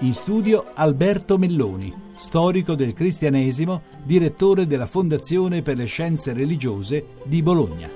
[0.00, 7.42] In studio Alberto Melloni, storico del cristianesimo, direttore della Fondazione per le Scienze Religiose di
[7.42, 7.90] Bologna.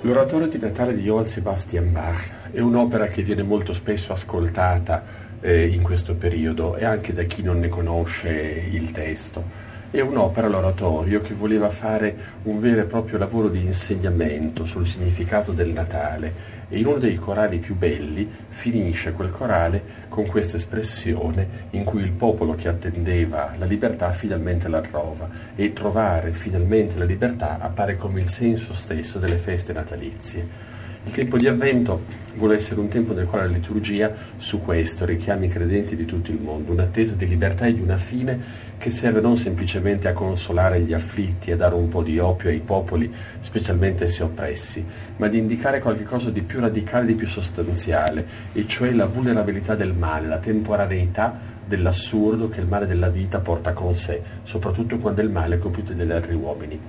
[0.00, 5.04] L'oratorio Natale di Johann Sebastian Bach è un'opera che viene molto spesso ascoltata
[5.42, 8.30] eh, in questo periodo e anche da chi non ne conosce
[8.70, 9.68] il testo.
[9.92, 15.50] È un'opera, l'oratorio, che voleva fare un vero e proprio lavoro di insegnamento sul significato
[15.50, 16.32] del Natale
[16.68, 22.02] e in uno dei corali più belli finisce quel corale con questa espressione in cui
[22.02, 27.96] il popolo che attendeva la libertà finalmente la trova e trovare finalmente la libertà appare
[27.96, 30.68] come il senso stesso delle feste natalizie.
[31.02, 35.46] Il tempo di avvento vuole essere un tempo nel quale la liturgia su questo richiama
[35.46, 38.38] i credenti di tutto il mondo, un'attesa di libertà e di una fine
[38.76, 42.50] che serve non semplicemente a consolare gli afflitti e a dare un po' di opio
[42.50, 44.84] ai popoli, specialmente se oppressi,
[45.16, 49.94] ma di indicare qualcosa di più radicale, di più sostanziale, e cioè la vulnerabilità del
[49.94, 51.34] male, la temporaneità
[51.66, 55.94] dell'assurdo che il male della vita porta con sé, soprattutto quando il male è compiuto
[55.94, 56.80] dagli altri uomini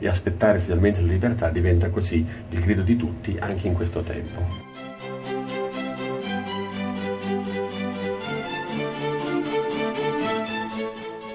[0.00, 4.68] e aspettare finalmente la libertà diventa così il grido di tutti anche in questo tempo.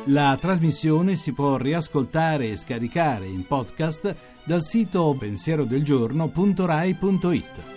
[0.09, 7.74] La trasmissione si può riascoltare e scaricare in podcast dal sito pensierodelgiorno.rai.it.